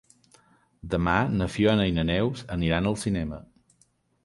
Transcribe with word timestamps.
Demà 0.93 1.13
na 1.35 1.49
Fiona 1.57 1.87
i 1.91 1.95
na 1.99 2.07
Neus 2.11 2.43
aniran 2.59 2.91
al 2.93 3.01
cinema. 3.05 3.43